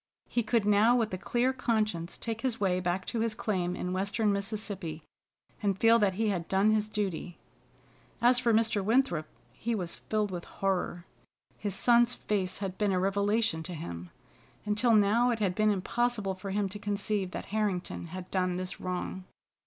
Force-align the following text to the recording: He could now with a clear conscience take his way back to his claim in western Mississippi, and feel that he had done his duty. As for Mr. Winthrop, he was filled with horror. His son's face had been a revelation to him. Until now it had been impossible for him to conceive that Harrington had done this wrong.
He 0.27 0.41
could 0.41 0.65
now 0.65 0.95
with 0.95 1.13
a 1.13 1.17
clear 1.19 1.53
conscience 1.53 2.17
take 2.17 2.41
his 2.41 2.59
way 2.59 2.79
back 2.79 3.05
to 3.05 3.19
his 3.19 3.35
claim 3.35 3.75
in 3.75 3.93
western 3.93 4.33
Mississippi, 4.33 5.03
and 5.61 5.77
feel 5.77 5.99
that 5.99 6.13
he 6.13 6.29
had 6.29 6.47
done 6.47 6.71
his 6.71 6.89
duty. 6.89 7.37
As 8.19 8.39
for 8.39 8.51
Mr. 8.51 8.83
Winthrop, 8.83 9.27
he 9.53 9.75
was 9.75 9.93
filled 9.95 10.31
with 10.31 10.45
horror. 10.45 11.05
His 11.55 11.75
son's 11.75 12.15
face 12.15 12.57
had 12.57 12.79
been 12.79 12.91
a 12.91 12.97
revelation 12.99 13.61
to 13.61 13.75
him. 13.75 14.09
Until 14.65 14.95
now 14.95 15.29
it 15.29 15.37
had 15.37 15.53
been 15.53 15.69
impossible 15.69 16.33
for 16.33 16.49
him 16.49 16.67
to 16.69 16.79
conceive 16.79 17.29
that 17.29 17.45
Harrington 17.53 18.05
had 18.07 18.31
done 18.31 18.55
this 18.55 18.81
wrong. 18.81 19.25